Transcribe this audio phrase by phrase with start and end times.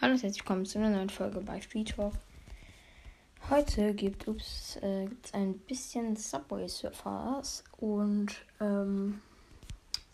[0.00, 2.12] Hallo und herzlich willkommen zu einer neuen Folge bei Street Talk.
[3.50, 8.28] Heute gibt es äh, ein bisschen Subway Surfers und
[8.60, 9.20] ähm,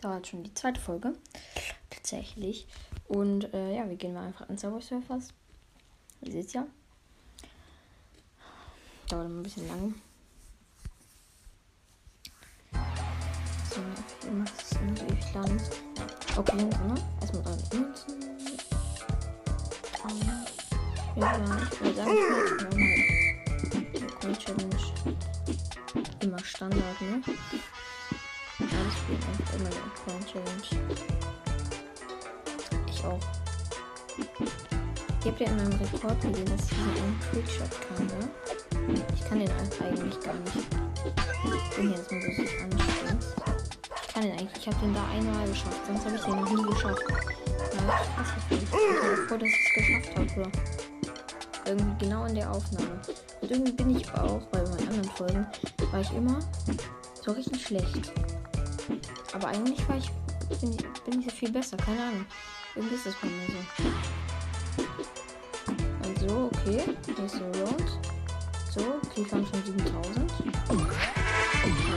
[0.01, 1.13] da war schon die zweite Folge
[1.91, 2.65] tatsächlich.
[3.07, 5.35] Und äh, ja, wir gehen mal einfach an Subway Surfers.
[6.21, 6.65] Ihr seht ja.
[9.07, 9.93] Dauert immer ein bisschen lang.
[13.69, 13.81] So,
[14.23, 15.61] hier macht es ewig lang.
[16.35, 16.95] Okay, ne?
[17.21, 17.84] Erstmal drei
[21.17, 22.11] Ja, ja, ich würde sagen,
[23.93, 24.79] ich mal Coin Challenge
[26.19, 27.21] immer Standard, ne?
[28.59, 30.67] Alles spielt einfach immer eine Coin Challenge.
[32.89, 33.19] Ich auch.
[35.21, 38.29] Ich habe ja in meinem Rekord gesehen, dass ich einen Trickshot kann, ne?
[39.13, 40.67] Ich kann den eigentlich gar nicht.
[41.45, 43.25] Ich bin jetzt mal so anstrengend.
[44.07, 46.73] Ich kann den eigentlich, ich habe den da einmal geschafft, sonst habe ich den nie
[46.73, 47.03] geschafft.
[47.07, 50.51] Ja, ich weiß nicht, ich bin froh, dass ich es geschafft habe?
[51.65, 53.01] Irgendwie genau in der Aufnahme.
[53.41, 55.47] Und irgendwie bin ich auch, bei meinen anderen Folgen,
[55.91, 56.39] war ich immer
[57.23, 58.11] so richtig schlecht.
[59.33, 60.11] Aber eigentlich war ich,
[60.61, 62.25] bin, ich, bin ich viel besser, keine Ahnung.
[62.75, 63.53] Irgendwie ist das bei mir so.
[66.03, 66.83] Also, okay.
[67.17, 67.99] Nächste Round.
[68.73, 70.33] So, okay, wir haben schon 7000.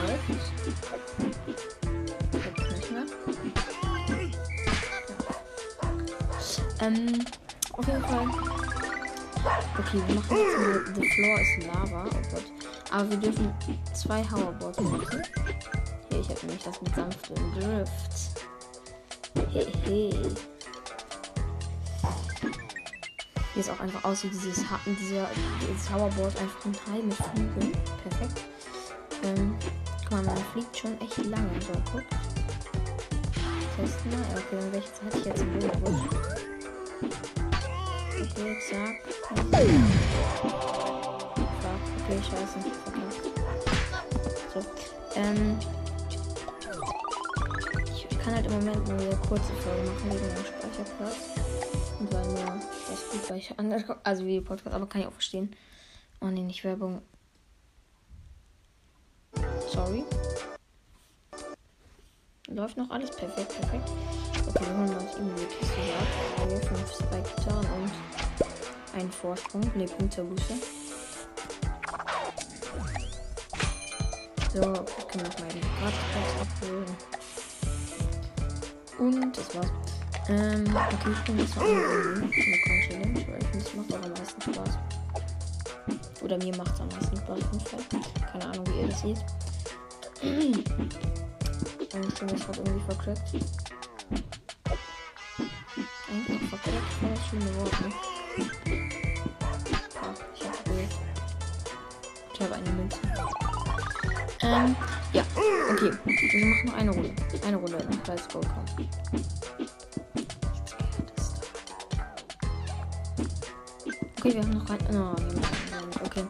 [0.07, 0.29] Läuft.
[2.33, 3.05] Jetzt nicht mehr.
[6.79, 6.87] Ja.
[6.87, 7.25] Ähm,
[7.73, 8.27] auf jeden Fall.
[9.77, 12.05] Okay, wir machen jetzt The Floor ist Lava.
[12.05, 12.43] Oh Gott.
[12.91, 13.53] Aber wir dürfen
[13.93, 15.23] zwei Hoverboards benutzen.
[16.09, 18.45] Hier, ich habe nämlich das mit sanftem Drift.
[19.85, 20.35] Hehe.
[23.53, 25.29] Hier ist auch einfach aus wie dieses, dieser,
[25.61, 27.71] dieses Hoverboard einfach ein Teil mit Flügeln.
[28.03, 28.43] Perfekt.
[29.23, 29.57] Ähm,
[30.03, 31.49] guck mal, man fliegt schon echt lange.
[31.61, 32.03] So, guck.
[33.75, 34.19] Testen mal.
[34.35, 35.08] Okay, dann 16
[48.29, 51.17] kann halt im Moment nur eine kurze Folge machen wegen meinem Speicherplatz.
[51.99, 55.13] Und weil mir das gut, weil ich andere, also wie Podcast, aber kann ich auch
[55.13, 55.55] verstehen.
[56.21, 57.01] Oh nee, nicht Werbung.
[59.67, 60.03] Sorry.
[62.47, 63.89] Läuft noch alles perfekt, perfekt.
[64.47, 66.49] Okay, wir holen uns irgendwie die Kiste ab.
[66.49, 67.91] Wir 5 Spike-Gitarren und
[68.95, 69.61] einen Vorsprung.
[69.75, 70.53] Ne, Punkterbuße.
[74.53, 77.18] So, wir können noch mal den Gratis abholen.
[78.99, 79.71] Und das war's.
[80.27, 82.29] Ähm, okay, ich bin jetzt noch eine
[82.87, 84.77] Challenge, weil ich finde, macht auch am meisten Spaß.
[86.21, 87.39] Oder mir macht es am meisten Spaß,
[88.31, 89.25] Keine Ahnung, wie ihr das seht.
[91.93, 93.23] Meine Stimme ist gerade irgendwie verklickt.
[96.09, 97.75] Eigentlich auch verklickt, voll schlimme Wort?
[99.89, 100.93] Fuck, ich hab gewählt.
[102.33, 102.99] Ich habe eine Münze.
[104.41, 104.75] Ähm,
[105.13, 105.18] ja,
[105.79, 105.97] okay.
[106.05, 107.11] Wir machen noch eine Runde.
[107.45, 108.87] Eine Runde, dann Let's go, komm.
[114.17, 114.79] Okay, wir haben noch rein.
[114.93, 116.25] Oh, okay.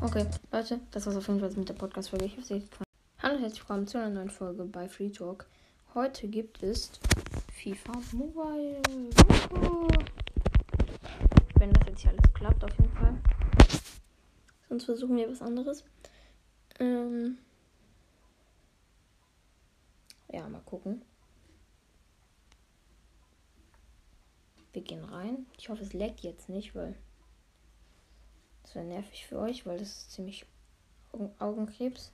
[0.00, 2.26] Okay, Leute, das war's auf jeden Fall mit der Podcast-Folge.
[2.26, 2.84] Ich hoffe, es gefallen.
[3.22, 5.46] Hallo und herzlich willkommen zu einer neuen Folge bei Free Talk.
[5.94, 6.92] Heute gibt es
[7.52, 8.80] FIFA Mobile.
[11.58, 13.16] Wenn das jetzt hier alles klappt, auf jeden Fall.
[14.68, 15.84] Sonst versuchen wir was anderes.
[16.78, 17.38] Ähm
[20.34, 21.02] ja, mal gucken.
[24.72, 25.46] Wir gehen rein.
[25.56, 26.96] Ich hoffe, es leckt jetzt nicht, weil
[28.62, 30.44] das wäre nervig für euch, weil das ist ziemlich
[31.38, 32.10] Augenkrebs.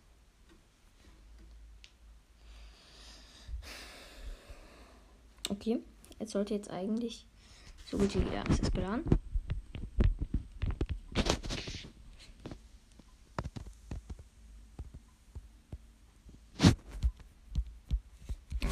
[5.48, 5.82] Okay,
[6.18, 7.26] jetzt sollte jetzt eigentlich
[7.86, 9.04] so gut wie ja, es ist geladen.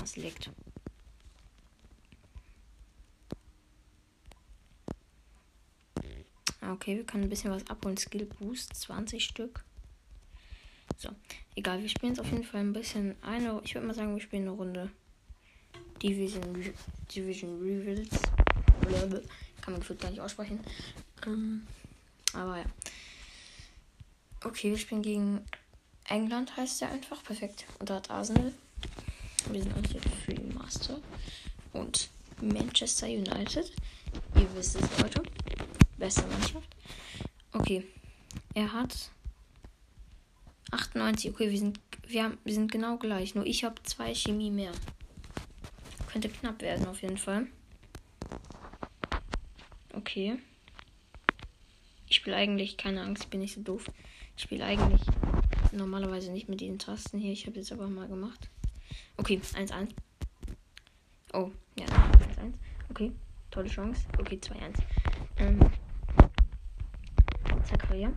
[0.09, 0.51] Es liegt.
[6.63, 7.99] Okay, wir können ein bisschen was abholen.
[7.99, 9.63] Skill Boost, 20 Stück.
[10.97, 11.11] So,
[11.57, 13.61] egal, wir spielen jetzt auf jeden Fall ein bisschen eine.
[13.65, 14.91] Ich würde mal sagen, wir spielen eine Runde
[16.03, 16.73] Division,
[17.15, 18.23] Division Rivals.
[19.61, 20.61] Kann man gefühlt gar nicht aussprechen.
[21.27, 21.67] Ähm,
[22.33, 22.65] aber ja.
[24.43, 25.45] Okay, wir spielen gegen
[26.05, 27.23] England, heißt der einfach.
[27.23, 27.67] Perfekt.
[27.79, 28.55] Und da hat Arsenal.
[29.51, 29.99] Wir sind also
[30.55, 30.99] Master.
[31.73, 32.11] Und
[32.41, 33.73] Manchester United.
[34.35, 35.23] Ihr wisst es, Leute.
[35.97, 36.69] Beste Mannschaft.
[37.53, 37.85] Okay.
[38.55, 39.11] Er hat
[40.71, 41.33] 98.
[41.33, 43.35] Okay, wir sind, wir, haben, wir sind genau gleich.
[43.35, 44.73] Nur ich habe zwei Chemie mehr.
[46.13, 47.47] Könnte knapp werden auf jeden Fall.
[49.95, 50.39] Okay.
[52.07, 53.85] Ich spiele eigentlich, keine Angst, ich bin nicht so doof.
[54.37, 55.03] Ich spiele eigentlich
[55.73, 57.33] normalerweise nicht mit diesen Tasten hier.
[57.33, 58.49] Ich habe jetzt aber mal gemacht.
[59.17, 59.91] Okay, 1-1.
[61.33, 62.55] Oh, ja, 1-1.
[62.91, 63.13] Okay,
[63.51, 64.03] tolle Chance.
[64.19, 64.79] Okay, 2-1.
[65.39, 65.59] Ähm,
[67.65, 68.13] Zakaria.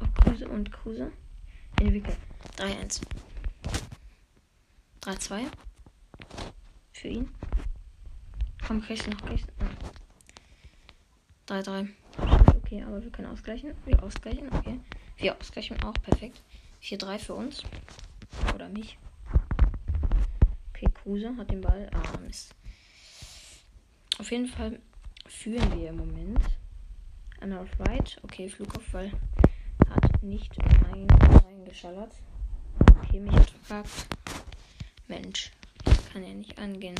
[0.00, 1.12] Auf Kruse und Kruse.
[1.80, 2.18] Entwickelt.
[2.56, 3.00] 3-1.
[5.02, 5.46] 3-2.
[6.92, 7.28] Für ihn.
[8.66, 9.46] Komm, kriegst du noch, kriegst
[11.48, 11.52] du.
[11.52, 11.88] 3-3.
[12.56, 13.74] Okay, aber wir können ausgleichen.
[13.84, 14.80] Wir ausgleichen, okay.
[15.18, 16.42] Wir ausgleichen auch, perfekt.
[16.82, 17.62] 4-3 für uns.
[18.54, 18.98] Oder mich.
[21.04, 21.90] Kruse hat den Ball.
[21.92, 22.54] Ah, Mist.
[24.18, 24.80] Auf jeden Fall
[25.26, 26.40] führen wir im Moment.
[27.40, 28.18] Einmal auf Right.
[28.22, 29.12] Okay, Flugkopfball
[29.90, 32.14] hat nicht rein, reingeschallert.
[32.96, 33.90] Okay, mich hat verkackt.
[35.06, 35.52] Mensch,
[36.10, 36.98] kann ja nicht angehen.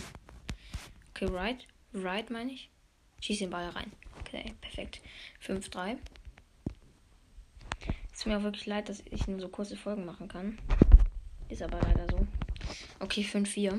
[1.15, 1.67] Okay, Right.
[1.95, 2.69] Right meine ich.
[3.21, 3.91] Schieß den Ball rein.
[4.21, 5.01] Okay, perfekt.
[5.43, 5.97] 5-3.
[8.13, 10.59] Ist mir auch wirklich leid, dass ich nur so kurze Folgen machen kann.
[11.49, 12.27] Ist aber leider so.
[13.01, 13.55] Okay, 5-4.
[13.55, 13.73] Wir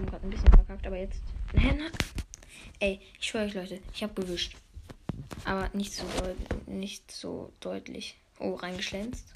[0.00, 1.22] haben gerade ein bisschen verkackt, aber jetzt.
[2.78, 4.56] Ey, ich schwöre euch, Leute, ich habe gewischt.
[5.44, 6.04] Aber nicht so,
[6.66, 8.16] nicht so deutlich.
[8.38, 9.32] Oh, reingeschlänzt.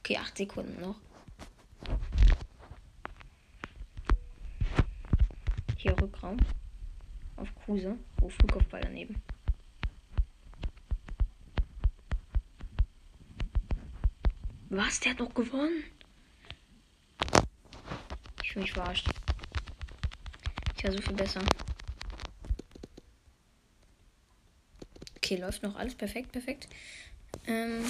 [0.00, 0.96] Okay, 8 Sekunden noch.
[5.76, 6.36] Hier Rückraum.
[7.36, 7.96] Auf Kruse.
[8.20, 9.22] Oh, Flugkopfball daneben.
[14.68, 15.00] Was?
[15.00, 15.84] Der hat doch gewonnen?
[18.52, 19.08] Ich fühle mich verarscht.
[20.76, 21.40] Ich viel besser.
[25.16, 26.68] Okay, läuft noch alles perfekt, perfekt.
[27.46, 27.82] Ähm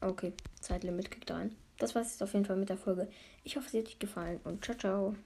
[0.00, 1.54] okay, Zeitlimit kriegt rein.
[1.78, 3.08] Das war es jetzt auf jeden Fall mit der Folge.
[3.44, 5.16] Ich hoffe, es hat euch gefallen und ciao, ciao.